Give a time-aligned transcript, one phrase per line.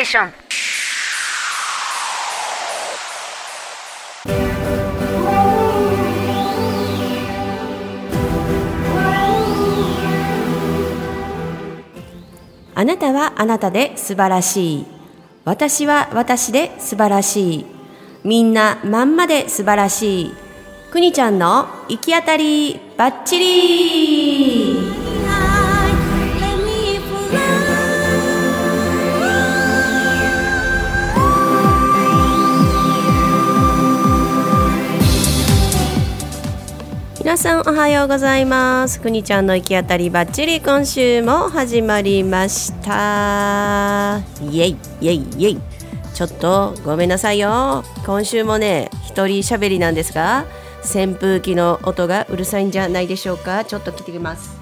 [0.00, 0.32] ーション
[12.80, 14.86] あなたはあなたで素晴らしい。
[15.44, 17.66] 私は私で素晴らしい。
[18.24, 20.34] みんなまんまで素晴らしい。
[20.90, 24.19] くにちゃんの行き当たりばっちり
[37.30, 39.00] 皆さんおはようございます。
[39.00, 44.20] くにちゃんの行き当たりばっちり今週も始まりました。
[44.50, 45.60] イエイイエイイエイ。
[46.12, 47.84] ちょっとごめんなさいよ。
[48.04, 50.44] 今週もね一人喋りなんですが
[50.82, 53.64] 扇風機の音がうるさいんじゃないでしょうか。
[53.64, 54.58] ちょっと聞いてきます。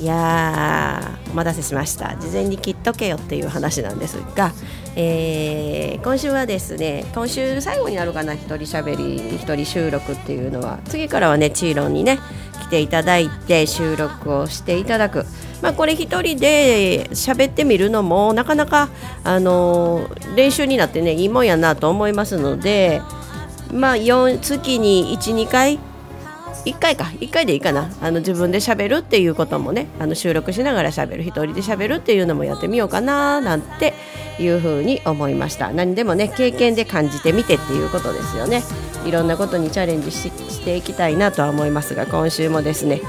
[0.00, 2.14] いやーお待たせしました。
[2.16, 4.52] 事前に切っとけよっていう話なんですが、
[4.96, 10.80] えー今週はですね今週最後になるかな一人しゃべり一人収録っていうのは。
[10.86, 12.18] 次からはねチーロンにね
[12.60, 15.24] 来ていただいて収録をしていただく。
[15.62, 18.88] まあこれ一人で喋ってみるのもなかなか
[19.22, 23.00] あの練習になってねいいもんやなと思いますので
[23.72, 25.78] まあ4月に12回
[26.64, 33.94] 1回か1回でいいかなあの自分で喋るっていうこともねあの収録しながら喋る一人で喋るっていうのもやってみようかななんて
[34.42, 35.70] いうふうに思いました。
[35.70, 38.62] 何でもね経験で感じてみてっていうことですよね。
[39.06, 40.30] いろんなことにチャレンジし
[40.64, 43.00] ていきたいなとは思いますが今週もですね、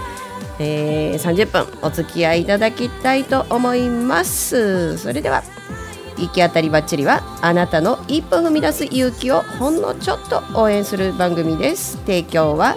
[0.60, 4.98] えー30分お付き合いいただきたいと思います。
[4.98, 5.44] それでは
[6.18, 11.98] 行き当たりばっちりはあなたの一歩踏み出す勇気をほんのちょっと応援する番組です。
[12.06, 12.76] 提供は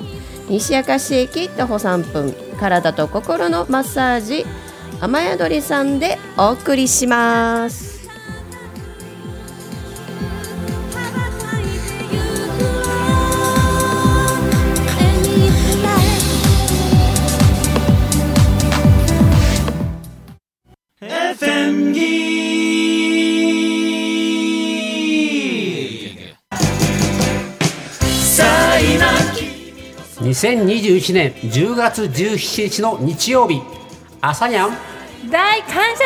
[0.48, 4.44] 西明石駅徒歩3分体と心のマッサージ
[5.00, 7.95] 雨宿りさんでお送りします。
[30.26, 33.62] 2021年10月17日の日曜日。
[34.20, 34.76] 朝にゃん。
[35.31, 36.04] 大感謝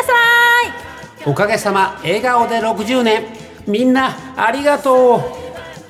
[1.25, 1.31] 祭。
[1.31, 3.25] おかげさま笑顔で60年。
[3.67, 5.23] みんなありがと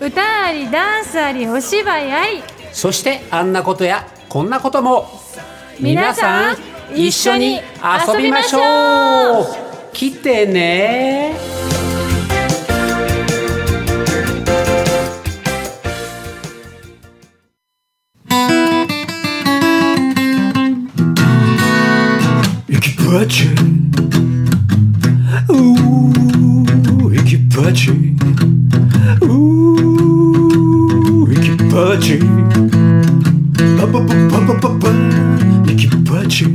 [0.00, 0.06] う。
[0.06, 2.42] 歌ありダンスありお芝居あり。
[2.72, 5.08] そしてあんなことやこんなことも。
[5.80, 6.56] 皆さん
[6.94, 9.92] 一緒に遊びましょう。
[9.92, 11.59] 来てね
[23.10, 29.28] 行きバチうー行きバチうー
[31.26, 32.20] 行きバチ
[33.76, 34.86] パパパパパパパ
[35.66, 36.48] 行きバチう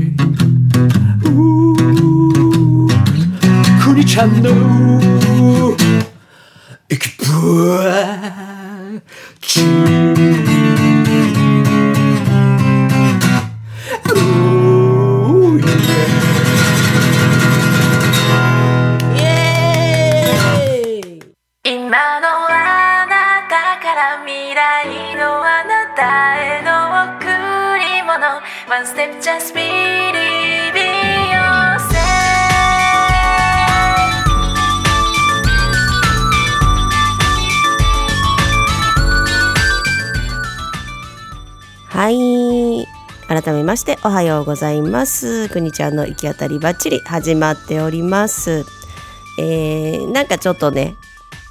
[44.25, 45.49] ようございます。
[45.49, 48.65] くにちゃんの行き当たりばっちり始まっております。
[49.37, 50.95] えー、なんかちょっとね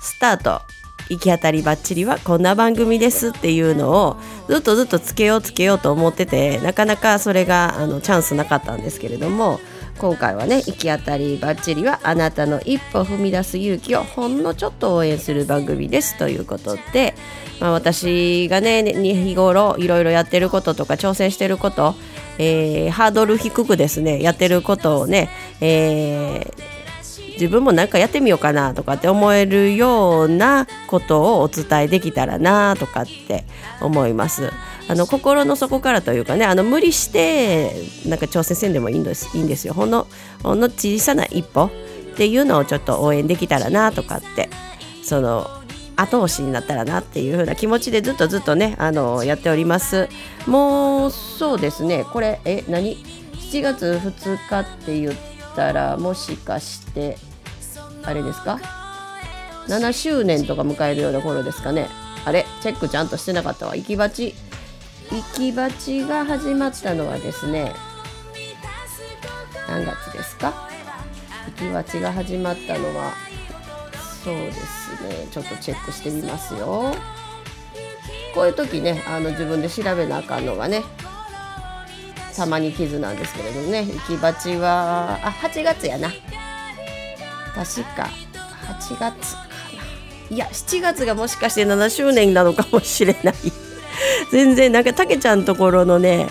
[0.01, 0.63] スタート
[1.09, 4.17] 行き当たりばっちりはこんな番組ですっていうのを
[4.49, 9.61] ずっとずっとつけようつけようと思っててなかなかそれがあのチャンスなかったんですけれども
[9.99, 16.19] 今回はね行き当たりばっちりはあなたの一歩踏み出す勇気をほんのちょっと応援する番組です。
[16.19, 17.15] ということで、
[17.61, 21.95] まあ、私がね日頃いろいろやってることとか挑戦してること、
[22.39, 26.75] えーハードル低くですねやってることをね、えー
[27.35, 33.45] 自分もなんかやってみようかなとかって思えるようなことをお伝えできたらなとかって
[33.81, 34.53] 思います。
[34.87, 37.73] あの心の底からというかねあの無理して
[38.07, 40.07] なんか挑戦せんでもいいんですいいんですよほんの
[40.43, 41.71] ほんの小さな一歩
[42.13, 44.51] っていうのをちょっと応援できたらなとかって
[45.03, 45.64] その
[45.97, 50.09] 後押しになったらなっていう風な気持ちでずっとずっとねあのやっております。
[50.47, 52.05] もうそうですね。
[52.13, 52.97] これえ何
[53.35, 55.15] ？7月2日って言っ
[55.55, 57.17] たらもしかして
[58.03, 58.59] あれですか
[59.69, 61.89] ？7周年とか迎えるような頃ですかね。
[62.25, 62.45] あれ？
[62.61, 63.77] チェックちゃんとしてなかったわ。
[63.77, 64.35] 行き鉢
[65.11, 67.73] 行き鉢が始まったのはですね
[69.69, 70.69] 何月ですか？
[71.59, 73.13] 行き鉢が始まったのは
[74.25, 75.29] そうですね。
[75.31, 76.95] ちょっとチェックしてみますよ。
[78.35, 80.83] こういう時ねあの自分で調べなあかんのがね
[82.35, 83.85] たまに傷なんですけれどもね。
[83.85, 86.09] 行き鉢はあ8月やな。
[87.55, 88.09] 確か
[88.81, 89.45] 8月か
[90.31, 90.35] な。
[90.35, 93.35] いや7月がもしかして7周年なのかもしれない。
[94.33, 96.29] 全然なんかたけちゃんところのね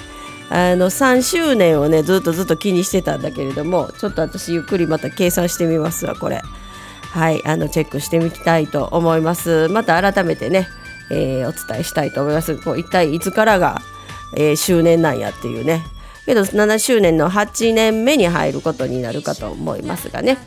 [0.49, 6.41] あの3周年をねずっとずっと気にしてたんだけれどもちょっと私ゆっくりまた計算してみますわこれ。
[7.13, 9.68] はいあのチェックしてみたいと思います。
[9.68, 10.68] また改めてね、
[11.12, 12.57] えー、お伝えしたいと思います。
[12.57, 13.83] こう一体いつからが、
[14.36, 15.83] えー、周年なんやっていうね。
[16.25, 20.39] けど7周年の8年目に入ることになるかと思いますがね。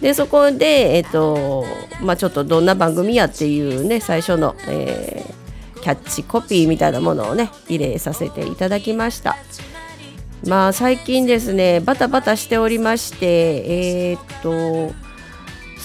[0.00, 1.66] でそこで、えーと
[2.00, 9.36] まあ、ちょっとどんな番組やっていうね最初の、えー、キャッチコピーみたいなものをね入れさせていただきました。
[10.46, 14.94] まあ最近ですねバタバタしておりましてえっ、と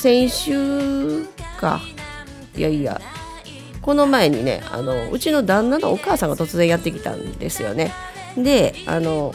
[0.01, 1.25] 先週
[1.59, 1.80] か。
[2.56, 3.00] いやいや。
[3.83, 7.92] この前にねあのうちの旦那のお母さんが突然やってきたんですよね。
[8.36, 9.31] であの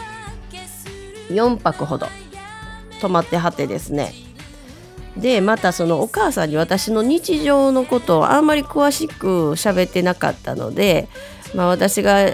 [1.29, 2.09] 4泊ほど。
[3.01, 4.13] 泊まってはってですね。
[5.17, 11.09] でまたそのお母さんに私の日常のことをあんまり詳しく喋ってなかったので、
[11.55, 12.27] まあ、私が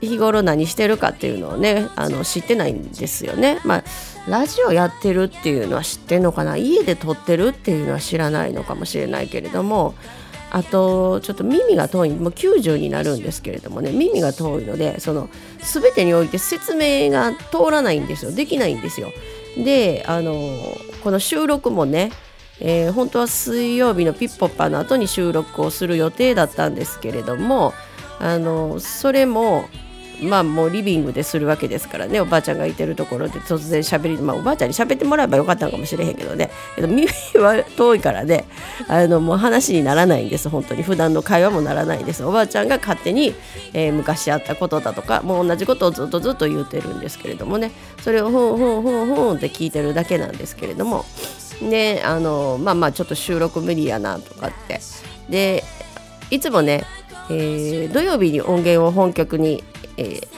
[0.00, 3.60] 日頃何してるかっていうのをねあの知ってないんですよね。
[3.64, 3.84] まあ
[4.28, 6.56] ラジオやってるっていうのは知ってるのかな？
[6.56, 9.94] 家で撮ってるっていうのは知らないのかもしれないけれども
[10.50, 15.28] あとちょっと耳が遠いもう90になるんですけれどもね耳が遠いのでその
[15.60, 19.08] 全てにおいて説明が通らないんですよできないんですよ。
[19.56, 20.34] であの
[21.02, 22.12] この収録もね、
[22.60, 27.72] えー、本当は水曜日のピッポッパの後に収録をする予定だったんですけれども
[28.20, 29.68] あのそれも
[30.22, 32.20] まあもうリビングでするわけですからね。
[32.20, 36.50] おばあちゃんがいてるところで突然しゃべり、まあ、おばあちゃんに喋ってもらえばよかったのかもしれへんけどね。
[36.76, 38.44] 耳は遠いからね。
[38.88, 40.48] あのもう話にならないんです。
[40.48, 40.82] 本当に。
[40.82, 42.24] 普段の会話もならないんです。
[42.24, 43.34] おばあちゃんが勝手に、
[43.72, 47.70] えー、昔あったことだとかもう同じことをずっとずっと言うてるんですけれどもね。
[48.02, 51.04] それをふんふんふんふんって聞いてるだけなんですけれども。
[51.60, 54.80] であのまあまあちょっと収録無理やなとかって。
[55.28, 55.64] で
[56.30, 56.84] いつもね、
[57.30, 59.64] えー、土曜日に音源を本局に
[59.98, 60.28] えー、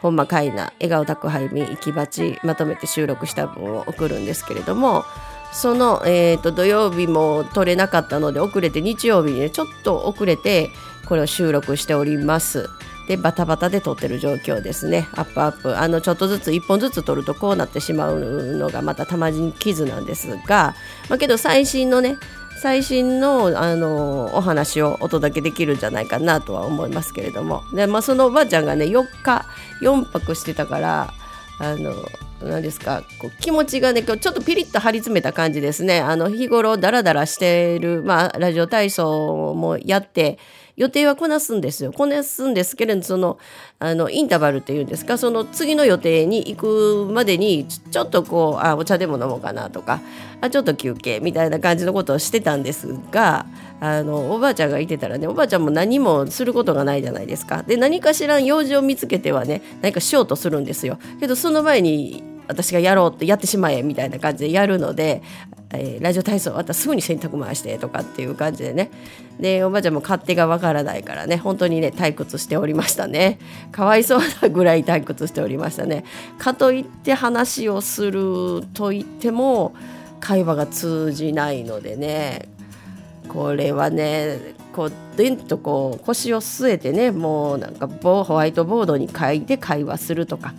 [0.00, 5.04] ほんまかいな笑顔宅配便行き鉢まとめて収録した分を送るんですけれども
[5.52, 10.70] その、えーと、土曜日も撮れなかったので遅れて日曜日にねちょっと遅れて
[11.06, 12.68] これを収録しております。
[13.08, 15.08] でバタバタで撮ってる状況ですね。
[15.12, 15.76] アップアップ。
[15.76, 20.74] あのちょっとずつ1本ずつ撮るとこうなってしまうのがまたたまに傷なんですが、
[21.08, 22.16] まあ、けど最新のね
[22.62, 27.64] 最新のあのお話をお届けできるんじゃないかなとは思いますけれども。
[27.72, 29.46] で、まあ、そのおばあちゃんがね4日
[29.80, 31.12] 4泊してたから
[31.58, 31.92] あの
[32.44, 40.38] 何ですかこう気持ちがね今日ちょっとピリッと張り詰めた感じですねあの日頃ダラダラしている、まあ、ラジオ体操もやって
[40.76, 43.38] 予定はこなすんですよこなすんですけれどその
[43.78, 50.00] あのインターバルっていうんですかその次の予定に行くまでにちょっとこうあお茶でも飲もうかなとか
[50.40, 53.46] あちょっと休憩みたいな感じのことをしてたんですが
[53.80, 57.64] あのおばあちゃんがいてたらねおばあちゃんも何もすることがないじゃないですか。
[57.64, 60.98] で何かしら用事を見つけてはね何かしようとするんですよ。
[61.20, 62.22] けどその前に
[62.52, 65.22] 私がやろうってやってしまえみたいな感じでやるので、
[65.70, 68.90] えー、ラジオ体操終わったらすぐに洗濯回してとかっていう感じでね。
[69.40, 73.38] でおばあちゃんも勝手がわからないからね本当にね退屈しておりましたね。
[73.72, 76.04] かわいそうなぐらい退屈しておりましたね。
[76.38, 79.74] かといって話をすると言っても
[80.20, 82.48] 会話が通じないのでね
[83.28, 90.54] これはねこうでんとこう腰を据えてねもうなんかホワイトボードに書いて会話するとか。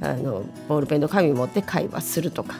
[0.00, 2.56] あのボールペンの紙持って会話するとか。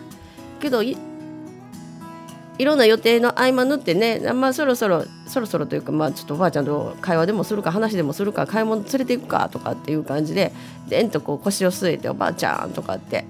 [0.61, 10.53] けどいろんな予定の合間縫ってね、まあ、そろそろそろそろというか、まあ、ちょっとおばあちゃんと会話でもするか話でもするか買い物連れていくかとかっていう感じで
[10.89, 13.25] でんとこう腰を据えておばあちゃんとかって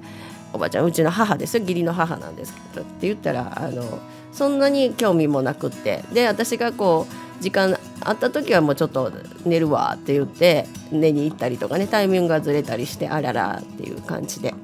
[0.54, 3.98] おばあちゃんうちの母ですよ義理の母なんですけどって言ったらあの
[4.32, 7.06] そんなに興味もなくってで私がこ
[7.40, 9.12] う時間あった時はもうちょっと
[9.44, 14.54] 寝るわって言って寝に行ったりとかねタイミングがずれたりしてあららっていう感じで。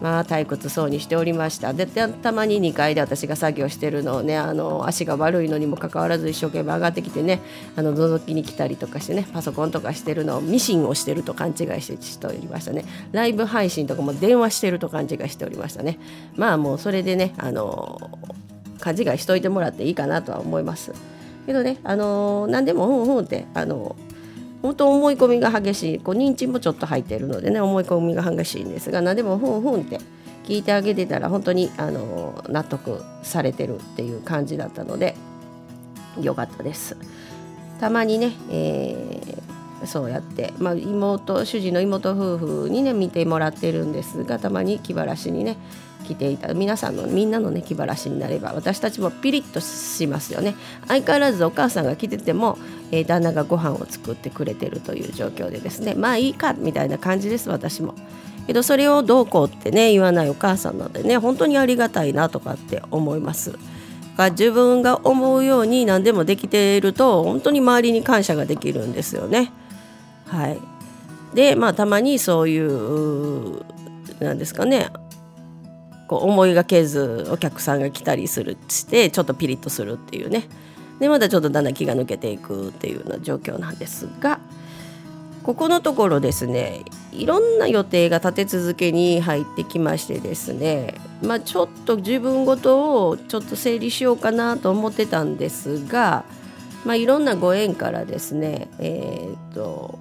[0.00, 1.72] まあ退屈そうにしておりました。
[1.72, 7.40] でたたまに2階で私が作業してるのをねあの足が悪いのにもかかわらず一生懸命上がってきてね
[7.76, 12.84] あの覗きに来たりとかしてねパソコンとかしてるのをミシンをしてると勘違いしてしておりましたね。
[13.12, 15.98] ライブ配信とかも電話してると勘違いしておりましたね。
[16.36, 17.98] まあもうそれでねあの
[18.78, 20.92] 勘違いしといてもらっていいかなとは思います。
[21.48, 23.96] けどねあの何でもふんふんってあの
[24.60, 29.98] 本当思い込みが激しいこう認知もちょっと入っているのでね思い込みが激しいんですが何でもふんふんって
[30.44, 35.16] 聞いてあげてたら本当にあの納得されてるっていう感じだったので
[36.20, 36.98] よかったです。
[37.80, 39.48] たまにね、えー
[39.84, 45.56] そうやって、まあ、妹主人の妹夫婦にね見てもらってるんですがたまに気晴らしにね
[46.08, 50.54] 来ていた皆さんのみんなのね気晴らしになれば私たちもピリッとしますよね
[50.86, 52.58] 相変わらずお母さんが来てても、
[52.90, 57.94] えー旦那がご飯を作ってくれてるという状況でですねまあいいかみたいな感じです私も。
[58.46, 63.58] けどそれをどうこうってね言わないお母さんなのでね本当にありがたいなとかって思います。
[64.16, 69.52] が自分が思うように何でもできていると本当に周りに感謝ができるんですよね。
[70.26, 70.58] はい、
[71.34, 73.62] でまあたまにそういう
[74.18, 74.90] なんですかね
[76.08, 80.48] こう思いがけずお客さんが来たりするしてちょっとピリッとするっていうね。
[80.98, 84.40] でまたちょっとだんだん気が抜けていくっていうような状況なんですが
[85.44, 96.24] ここのところですねいろんな予定が立て続けに入ってきましてですねまあちょっと自分ごとをちょっと整理しようかなと思ってたんですが、
[96.84, 99.98] まあ、いろんなご縁からですねえーと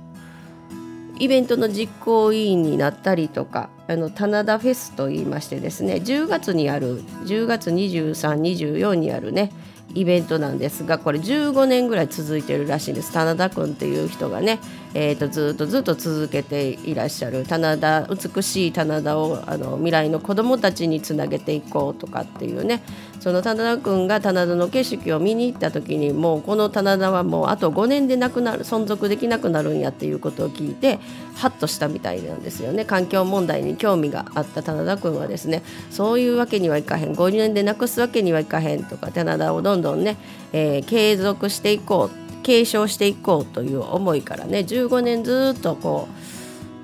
[1.20, 9.52] イベントの実行委員になったりとかあの棚田フェスといいましてですね10月にある10月2324にあるね
[9.96, 13.12] イベントなんですがこれ15年ぐらい続いてるらしいんです。
[13.14, 14.60] 棚田君っていう人がね、
[14.94, 22.84] えー、とずっとずっと続けていらっしゃる棚田美しい棚田をあの未来の子どもたちにつなげていこうとかっていうね
[23.28, 30.98] その棚田君が棚田の景色を見に行った時にもうこの棚田はもうあと5年でなくなる存続できなくなるんやっていうことを聞いて
[31.36, 32.86] ハッとしたみたいなんですよね。
[32.86, 40.16] 環境問題に興味があった棚田君はですねそういうわけにはいかへん5年でなくすわけにはいかへんとか棚田をどんどんね、
[40.54, 46.08] えー継続していこう継承していこうという思いからね15年ずっとこ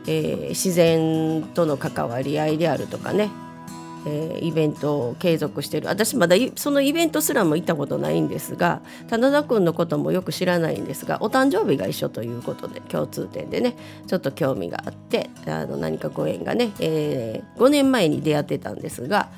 [0.06, 3.30] う、えー自然との関わり合いであるとかね
[4.06, 5.88] えーイベントを継続してる。
[5.88, 13.76] 私まだそのイベントすらも行ったことないんですが棚田君のこともよく知らないんですがお誕生日が一緒ということで共通点でね
[14.08, 19.30] ちょっと興味があってあの何かご縁がね、え5年前に出会ってたんですが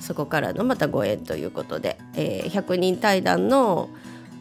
[0.00, 3.88] そこからのまたご縁ということで、えー100人対談の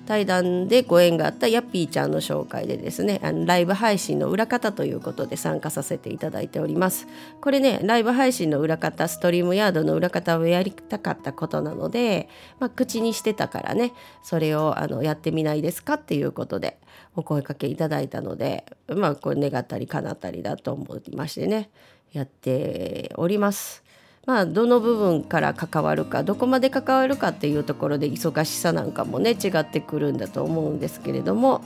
[0.05, 7.07] 対談でご縁があったヤッピーちゃんの紹介でですねあのライブ配信の裏方ということで参加させていただいております。
[7.41, 12.29] これねライブ配信の裏方ストリームヤードの裏方をやりたかったことなので、
[12.59, 13.93] まあ、口にしてたからね
[14.23, 16.79] それをあのやってみないですかっていうことで
[17.15, 21.69] お声かけいただいたのでまあこれ願ったり叶ったりだと思いましてね
[22.11, 23.82] やっております。
[24.25, 31.61] まあ、どの部分から関わるかどこまで関わるかっていうところで忙しさなんかもね違ってくるんだと思うんですけれどもやっ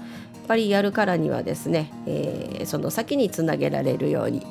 [0.47, 4.45] ぱりやるからにはですね、えーその先につなげられるように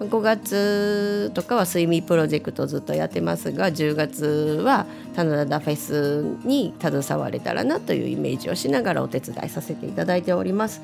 [0.00, 10.80] 5月とかは睡眠プロジェクトずっとやってますが10月は棚田フェスに携われたらなというイメージをしながらお手伝いさせていただいております。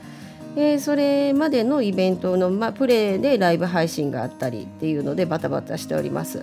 [0.56, 6.42] えーそれまでのイベントの、まあ、プレイでライブ配信があったりっていうのでバタバタしております。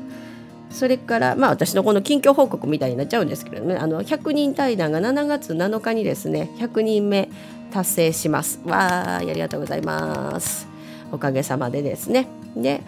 [0.70, 7.29] それから、まあ、私のこの近況報告みたいになっちゃうんですけどねあの100人対談が7月7日にですね100人目
[7.72, 8.60] 達成します。
[8.65, 10.67] わーありがとうございます。
[11.12, 12.27] おかげさまでですね。
[12.55, 12.82] で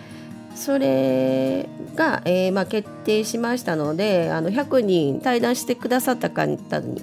[0.55, 6.57] それが、えーまあ、決定しましたのであの100人対談してくださった方に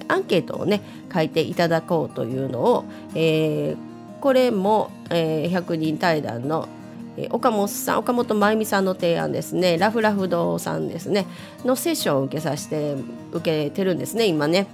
[0.07, 0.81] アンケートをね
[1.13, 3.92] 書いていただこうというのを、えー
[4.23, 6.69] これも、えー100人対談の、
[7.17, 9.77] えー岡本さん岡本真由美さんの提案ですね。
[9.77, 11.25] ラフラフ堂さんですね。
[11.65, 12.95] のセッションを受けさせて
[13.33, 14.67] 受けてるんですね今ね。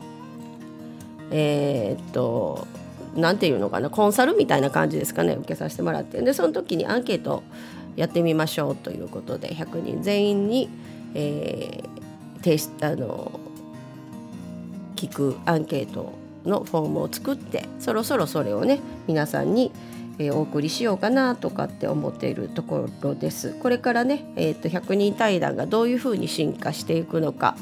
[1.31, 2.67] えーっと
[3.15, 6.21] なんていうのかなコンサルみたいな感じですかね受けさせてもらって。
[6.21, 7.41] でその時にアンケート
[7.95, 10.69] やってみましょうということで100人全員に、
[11.15, 11.89] えー
[12.43, 13.39] 提出あの
[14.95, 19.71] 聞くアンケートのフォームを作ってそろそろそれをね皆さんに、
[20.31, 23.53] お送りしようかなとかって思っているところです。
[23.53, 27.55] これからね、えー、と100人対談がどういうふうに進化していくのか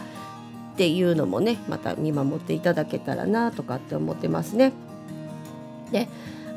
[0.74, 4.74] っていうのもねまた見守っていただけたらなとかって思ってますね。
[5.92, 6.08] で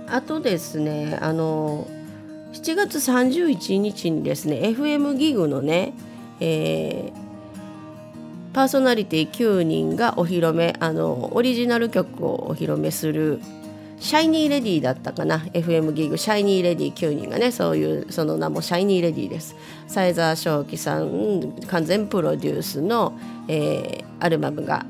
[0.08, 1.86] あとですねあの
[2.54, 5.92] 7月31日にですね FM ギグのね、
[6.40, 7.29] えー
[8.52, 13.40] パーソナリティ9人がお披露目あのオリジナル曲をお披露目する
[14.00, 19.54] シャイニーレディーだったかな FM ギグシャイニーレディー9人がねそういうその名もシャイニーレディーです。
[19.86, 24.84] サ沢正樹さん完全プロデュースの、えーアルバムが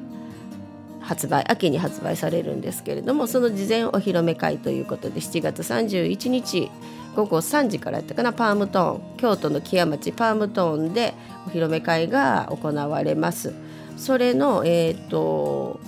[1.00, 6.70] 発売秋に発売されるんですけれどもその事前お披露目会ということで7月31日
[7.14, 9.16] 午後3時からやったかなパームトーン。
[9.16, 11.14] 京都の木屋町パームトーンで
[11.46, 13.52] お披露目会が行われます。
[13.96, 15.80] それのえっ、と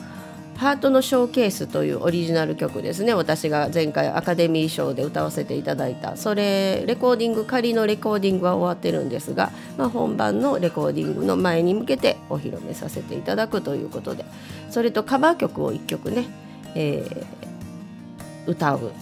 [0.56, 3.14] ハートのショーケースというオリジナル曲ですね。
[3.14, 6.16] 私が前回アカデミー賞で歌わせていただいた。
[6.16, 14.24] それレコーディング仮のレコーディングは終わってるんですが、まあ、本番のレコーディングの前に向けてお披露目させていただくということで。
[14.70, 16.26] それとカバー曲を1曲ね、
[16.74, 17.42] えー
[18.46, 18.92] 歌う。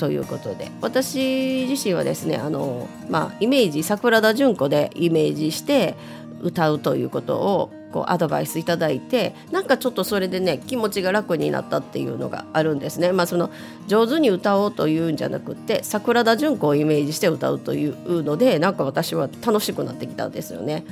[0.00, 5.94] ということで私自身はですねあの、まあ、イメージ桜田淳子でイメージして
[6.40, 13.12] 歌うということをこうアドバイスいただいてなんかちょっとそれでね気持ちが楽になったっていうのがあるんですね。
[13.12, 13.50] まあ、その
[13.88, 20.84] 上手に歌おうというんじゃなくて桜田淳子をイメージして歌うというのでなんか私は楽しくなってきたんですよね。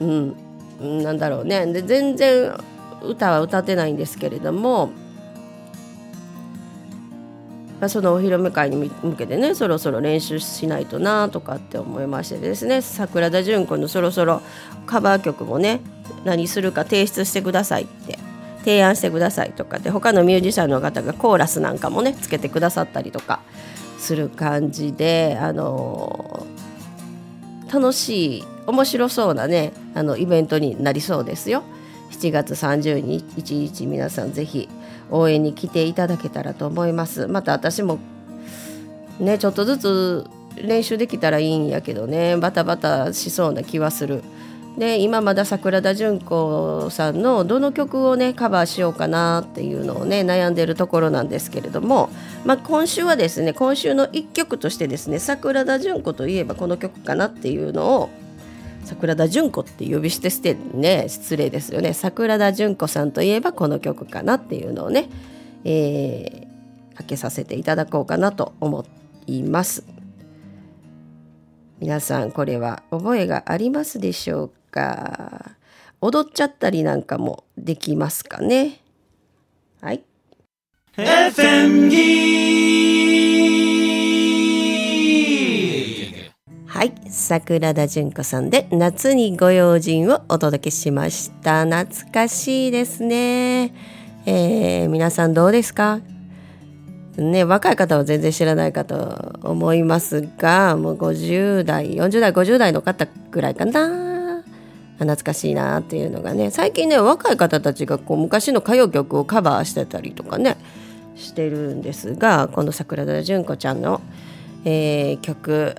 [0.00, 0.36] うん、
[1.02, 2.52] なんだろうねで全然
[3.02, 4.90] 歌は歌ってないんですけれども
[7.88, 14.42] そのお披露目会に向けてねそろそろ練習しないとなとかって思いましてですね桜田淳子のそろそろ
[14.86, 15.80] カバー曲もね
[16.24, 18.18] 何するか提出してくださいって
[18.58, 23.40] 提案してくださいとかで他のミュージシャンの方がコーラスなんかもねつけてくださったりとか
[23.98, 26.46] する感じであの
[27.72, 31.62] 楽しい面白そうなねあのイベントになりそうですよ。
[32.10, 33.00] 7月30
[33.36, 34.68] 日皆さんぜひ
[35.14, 37.26] 応援に来ていただけたらと思います。
[37.26, 37.98] また私も
[39.20, 42.36] ねちょっとずつ練習できたらいいんやけどね。
[42.36, 44.22] バタバタしそうな気はする。
[44.78, 52.10] で今まだ桜田淳子さんのどの曲をねカバーしようかなっていうのをね悩んでるところなんですけれども、
[52.44, 58.10] まあ、今週はですね今週の1曲としてですね桜田淳子といえばこの曲かなっていうのを
[58.84, 61.94] 桜田淳子って呼び捨てしてね失礼ですよね。
[61.94, 65.08] 桜田淳子さんといえばこの曲かなっていうのをね、
[65.64, 68.84] えー、かけさせていただこうかなと思
[69.26, 69.84] います。
[71.80, 75.56] 皆さんこれは覚えがありますでしょうか？
[76.00, 78.80] 踊っちゃったりなんかもできますかね？
[79.80, 80.02] はい。
[80.96, 83.03] FM ギ
[86.74, 86.92] はい。
[87.08, 91.64] 桜田淳子さんで夏にご用心をお届けしました。
[91.64, 93.72] 懐かしいですね。
[94.26, 96.00] えー皆さんどうですか？
[97.16, 104.42] ね、若い方は全然知らないかと思いますがもう50代40代50代の方ぐらいかな。
[104.98, 106.50] 懐かしいなっていうのがね。
[106.50, 110.56] 最近ね若い方たちがこう昔の歌謡曲をカバーしてたりとかね
[111.14, 114.00] してるんですがこの桜田淳子ちゃんの、
[114.64, 115.76] えー曲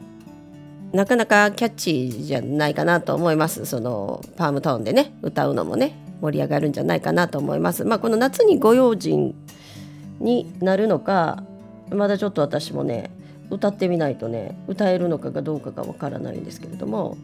[0.96, 3.66] なかなかキャッチーじゃないかなと思います。
[3.66, 7.84] そのパームトーンでね歌うのもね盛り上がるんじゃないかなと思います。
[7.84, 9.36] まあこの夏にご用心
[10.20, 11.44] になるのか
[11.90, 13.12] まだちょっと私もね
[13.52, 17.18] 歌ってみないとね歌えるのかがどうかがわからないんですけれども。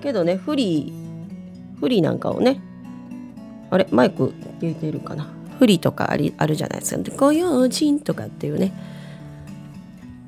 [0.00, 2.60] けどねフリーフリーなんかをね
[3.70, 5.26] あれマイク入れてるかな。
[5.58, 7.02] フリーとかありあるじゃないですか。
[7.16, 8.72] ご用心とかっていうね。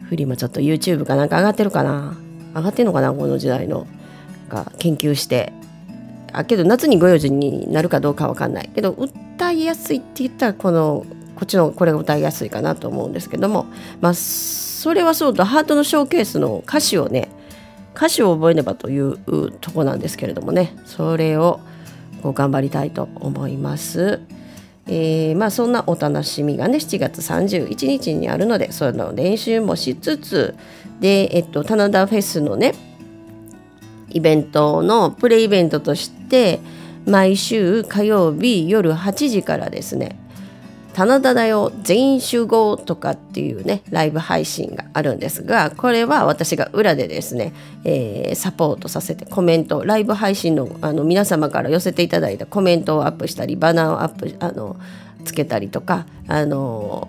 [0.09, 2.17] フリーもちょっと YouTube かなんか上がってるかな？
[2.55, 3.13] 上がってんのかな？
[3.13, 3.87] この時代の
[4.49, 5.53] が研究して。
[6.33, 13.67] あけど夏にご用心になるかどうかわかんないけど歌いやすいって言ったらこのこっちのこれが歌いやすいかなと思うんですけども。
[14.01, 17.29] まあそれはそうとハートのショーケースの歌詞をね
[17.97, 19.19] 歌詞を覚えねばという
[19.61, 20.77] とこなんですけれどもね。
[20.87, 21.61] それを
[22.23, 24.21] こう頑張りたいと思います。
[24.89, 30.57] えーまあそんなお楽しみがね7月31日にあるのでその練習もしつつ
[31.01, 32.75] で、えっと、棚田フェスのね
[34.11, 36.61] イベントのプレイベントとして
[37.07, 40.19] 毎週火曜日夜8時からですね
[40.99, 47.53] 棚田だよ全員集合とかっていうねライブ配信があるんですがこれは私が裏でですね、
[47.85, 54.77] えーサポートさせてコメントライブ配信のあの皆様から寄せていただいたコメントをアップしたりバナーをアップあの
[55.25, 57.09] つけたりとかあの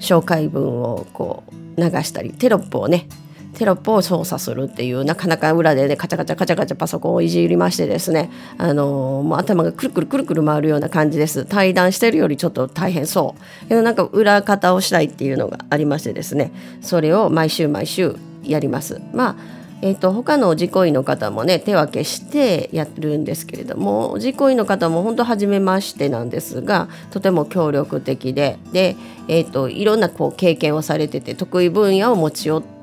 [0.00, 3.08] 紹介文をこう流したりテロップをね
[3.54, 11.44] テロップを操作するっていうなかなか裏でねカチャカチャカチャカチャパソコンをいじりましてですねあのもう頭がくるくるくるくる回るような感じです。
[11.44, 13.68] 対談してるよりちょっと大変そう。
[13.68, 19.00] けどなんか裏方をしたいっていうのがありましてですねそれを毎週毎週やります。
[19.12, 19.36] まあ
[19.82, 28.96] えー、と他の実行委員の方もね手分けしてやるんですけれども実行委員の方も本当初めましてなんですがとても協力的でで、
[29.28, 32.73] えー、といろんなこう経験をされてて得意分野を持ち寄って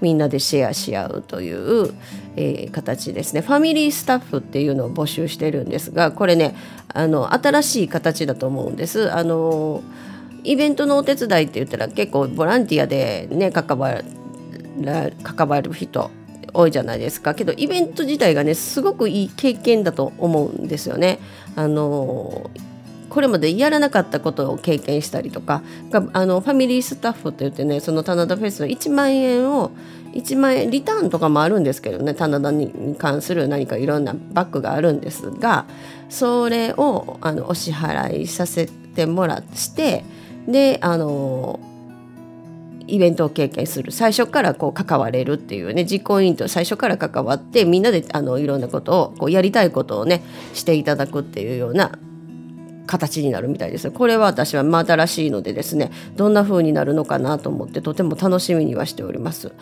[0.00, 1.92] みんなでシェアし合うという、
[2.36, 6.54] えー形ですねファミリースタッフっていうのを募集してるんですがこれね
[6.88, 9.12] あの新しい形だと思うんです。
[9.12, 9.82] あの
[10.42, 14.04] イベントのお手伝いって言ったら結構ボランティアでね関わる
[15.22, 16.10] 関わる人
[16.52, 21.18] 多いじゃないですかけどイベント自体がねすごくいい経験だと思うんですよね。
[21.56, 22.50] あの
[23.10, 25.62] これまでやらなかったことを経験したりとか
[26.12, 29.72] あのファミリースタッフって言ってねその棚田フェスの1万円を
[30.12, 35.66] 1万円リターンとかもあるんですけどね棚田に関する何かいろんなバッグがあるんですが
[36.08, 40.04] それをあのお支払いさせてもらって
[40.46, 41.60] であの
[42.86, 43.92] イベントを経験する。
[43.92, 50.22] 最初からこう関われるっていうね実行委員と最初から関わってみんなであのいろんなことをこうやりたいことをね
[50.54, 51.92] していただくっていうような
[52.90, 53.92] 形になるみたいです。
[53.92, 59.52] これは私は真新しいのでですねどんな風になるのかなと思ってとても楽しみにはしております。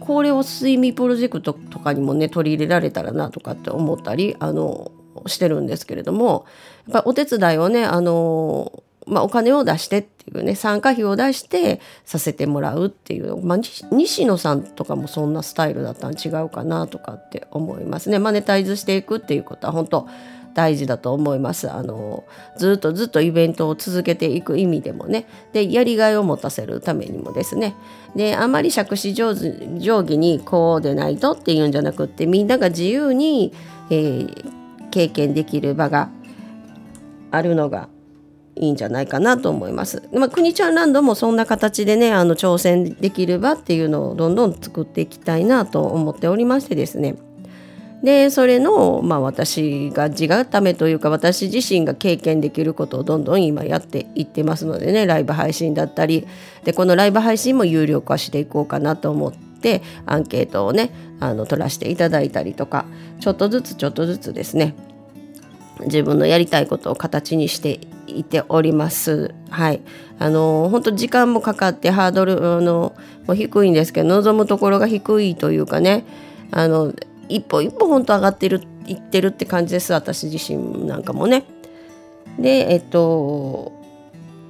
[0.00, 4.90] これを睡眠プロジェクトとかにもね取り入れられたらなとかって思ったりあの
[5.28, 6.44] してるんですけれども
[6.88, 18.20] やっぱお手伝いをねあのまあ、お金を出してっていうね参加費を出してさせてもらうっていう、まあ、西西野さんとかもそんなスタイルだったん違うかなとかって思いますね。
[18.20, 20.08] マネタイズしていくっていうことは本当
[20.54, 21.70] 大事だと思います。
[21.70, 22.24] あの
[22.56, 25.26] ずっとずっとイベントを続けていく意味でもね。
[25.52, 27.74] でやりがいを持たせるためにもですね。
[28.16, 33.52] であまり杓子定規にこうでないとっていうんじゃなくってみんなが自由に、
[33.90, 34.62] えー
[34.92, 36.10] 経験できる場が
[37.32, 37.88] あるのが
[38.54, 40.08] いいんじゃないかなと思います。
[40.12, 47.16] まあ、国ちゃんランドもそんな形でねあの挑戦できる場っていうのをどんどん作っていきたいなと思っておりましてですね。
[48.02, 56.26] でそれの、まあ、私が地固めというか私自身が経験できることをどんどん今やっていってますのでねライブ配信だったり
[56.64, 62.86] でこのライブ配信も有料化していこうかなと思ってアンケートをねあの取らせていただいたりとか
[63.20, 64.74] ちょっとずつちょっとずつですね
[65.84, 69.34] 自分のやりたいことを形にしていております。
[69.48, 69.80] はい、
[70.18, 72.94] あの本当時間もかかってハードルの
[73.26, 76.04] も低いんですけど望むところが低いというかね
[76.50, 76.92] あの
[77.28, 81.44] 一歩一歩本当上がってるいってるって感じです私自身なんかもね。
[82.38, 83.72] でえっと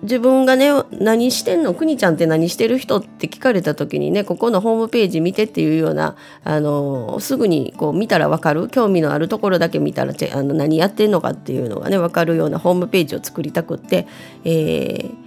[0.03, 1.75] 自分がね何してんの？
[1.75, 8.69] くにちゃんって何してる人って聞かれた時にねここのホームページ見てっていうようなあのすぐにこう見たら分かる？
[8.69, 14.09] 興味のあるところだけ見たらあの何やってんのかっていうのがね分かるようなホームページを作りたくって、
[14.45, 15.22] えー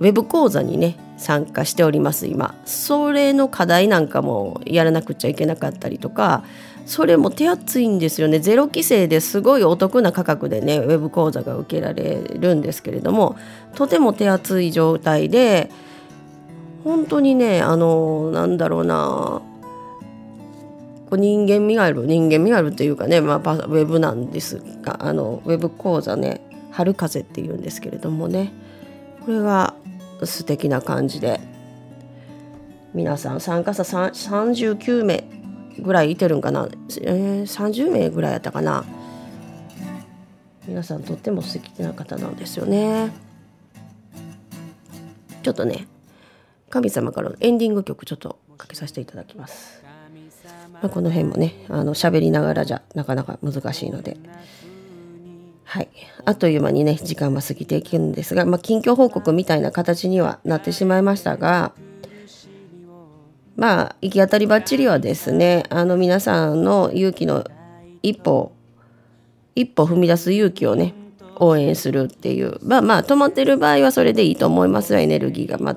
[0.00, 2.54] ウェブ講座にね参加しております今。
[2.64, 6.44] それの課題なんかもやらなくちゃいけなかったりとか
[6.86, 8.40] それも手厚いんですよね。
[8.40, 13.36] ゼロ規制ですごいお得な価格でねウェブ講座が受けられるんですけれども
[13.74, 15.70] とても手厚い状態で
[16.82, 19.40] 本当にねあのなんだろうな
[21.10, 26.40] 人間味がある人間味があるっていうかね、まあ、ウェブなんですがあのウェブ講座ね
[26.72, 28.52] 「春風」っていうんですけれどもね。
[29.24, 29.74] これが
[30.22, 31.40] 素敵な感じで
[32.92, 35.24] 皆さん参加者39名
[35.78, 36.68] ぐらいいてるんかな、
[37.00, 38.84] えー、30名ぐらいやったかな。
[40.66, 43.12] 皆さんとっても素敵な方なんですよね。
[45.42, 45.86] ちょっとね
[46.70, 49.82] 神様からのエンディング曲ちょっとかけさせていただきます、
[50.72, 54.16] まあ、この辺もねあの喋りながらじゃなかなか難しいので。
[55.74, 55.88] はい、
[56.24, 61.72] あっという間にね時間は過ぎていくんですが、まあ、近況報告みたいな形にはなってしまいましたが
[63.56, 67.44] まあ行き当たりばっちりはですねあの皆さんの勇気の
[68.04, 68.52] 一歩
[69.56, 70.94] 一歩踏み出す勇気をね
[71.40, 72.60] 応援するっていう。
[72.62, 75.00] まあまあ止まってる場合はそれでいいと思いますよ。
[75.00, 75.76] エネルギーがま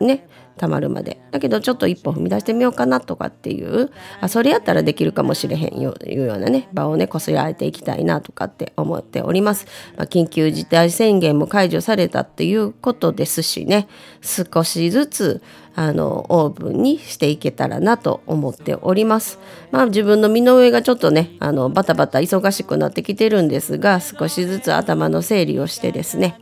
[0.00, 0.28] ね
[0.60, 1.18] たまるまで。
[1.30, 13.88] だけどちょっと一歩踏み出してみようかなとかっていうあそれやったらできるかもしれへんよいうようなね場をねこすられていきたいなとかって思っております、まあ、緊急事態宣言も解除されたっていうことですしね
[14.20, 15.42] 少しずつ
[15.74, 19.38] あのオーブンにしていけたらなと思っております。
[19.70, 26.38] まあ自分の身の上がちょっとねあのバタバタ忙しくなってきてるんですが少しずつ頭の整理をしてですね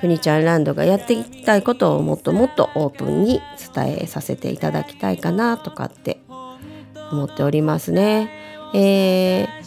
[0.00, 3.40] ふにちゃんランドがやっていきたいことをもっともっとオープンに
[3.74, 6.20] 伝えさせていただきたいかなとかって
[7.12, 8.30] 思っておりますね。
[8.74, 9.60] えー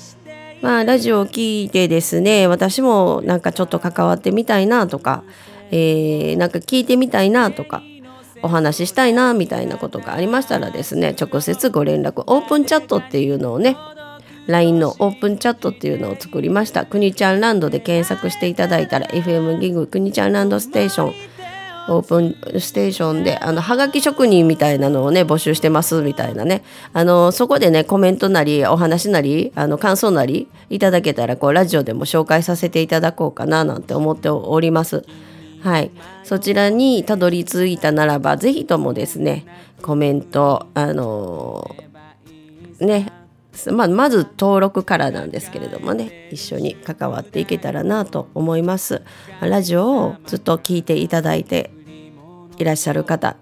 [0.62, 5.26] まあラジオを聞いてですね私もなんかちょっと関わってみたいなとか、
[5.72, 7.84] えーなんか聞いてみたいなとか
[8.44, 13.76] お話ししたいなみたいなことがありましたらですね直接ご連絡オープンチャットっていうのをね
[14.48, 16.86] LINE のオープンチャットっていうのを作りました。
[16.86, 21.34] くにちゃんランドで検索していただいたら FM ギグくにちゃんランドステーション
[21.90, 35.06] オープンステーションであのはがき職人みたいなのをね募集してますみたいなねあのそこでねコメントなりお話なりあの感想なりいただけたらこうラジオでも紹介させていただこうかななんて思っております。
[35.62, 35.92] はい、
[36.26, 39.46] そちらにたどり着いたならばぜひともですね
[39.82, 41.84] コメントあのー
[42.86, 43.23] ね
[43.72, 49.04] まあ、まず登録からなんですけれどもね一緒に関わっていけたらなと思います。
[49.42, 51.72] ラジオをずっと聞いていただいて
[52.58, 53.38] いらっしゃる方、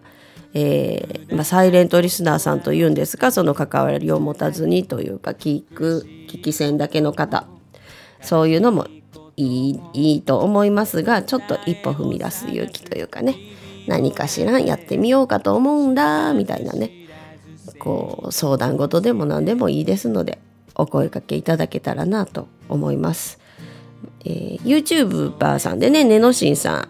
[0.53, 7.45] えーまあ、サイレントリスナーさんというんですがその関わりを持たずにというか聞く聞き戦だけの方
[8.21, 8.87] そういうのも
[9.37, 13.35] いいいいと思いますがちょっと一歩踏み出す勇気というかね
[13.87, 17.00] 何かしらやってみようかと思うんだみたいなね。
[17.79, 20.39] こう相談事でも何でもいいですので
[20.75, 23.39] お声かけいただけたらなと思います。
[24.25, 26.87] えー、YouTuber さんでねねのしんさ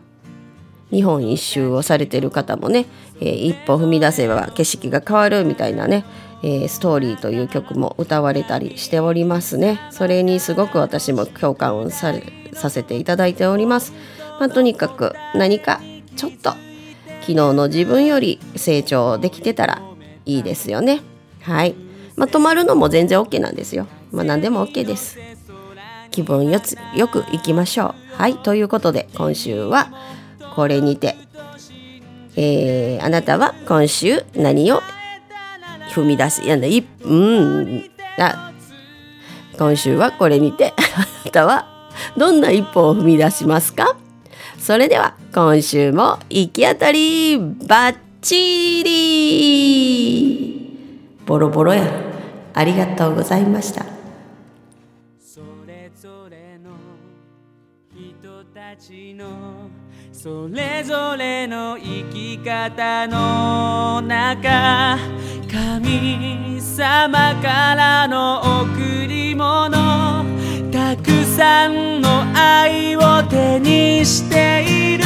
[0.91, 2.85] ん日本一周をされてる方もね、
[3.21, 6.05] えー一歩踏み出せば景色が変わるみたいなね、
[6.43, 12.13] えーストーリーという曲も歌われたりしておりますねそれにすごく私も共感をさ
[12.53, 13.93] させていただいております、
[14.39, 15.81] まあ、とにかく何か
[16.17, 16.51] ちょっと
[17.21, 19.81] 昨日の自分より成長できてたら
[20.25, 21.01] いいですよね。
[21.41, 21.75] はい。
[22.15, 23.87] まあ止まるのも全然 OK なんですよ。
[24.11, 25.17] まあ何でも OK です。
[26.11, 28.21] 気分よつよく行きましょう。
[28.21, 28.35] はい。
[28.37, 29.89] ということで今週は
[30.55, 31.15] これにて、
[32.35, 34.81] えーあなたは今週何を
[35.93, 38.51] 踏み出しいやいうんあ
[39.57, 40.73] 今週はこれにて。
[40.77, 40.81] あ
[41.25, 41.67] なたは
[42.17, 43.95] どんな一歩を踏み出しますか？
[44.59, 49.70] それでは今週も行き当たりバッチリ。
[51.31, 51.89] ボロボロや。
[52.53, 53.85] ありがとうございました。
[55.17, 56.71] それぞれの
[57.95, 59.69] 人たちの
[60.11, 64.97] それぞれの生き方の中
[65.49, 70.25] 神様からの贈り物
[70.69, 75.05] たくさんの愛を手にしている。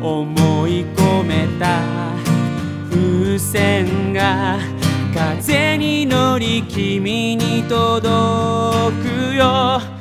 [0.00, 1.80] 思い込めた
[2.88, 4.73] 風船が
[5.14, 8.90] 風に乗り君に届
[9.30, 9.93] くよ。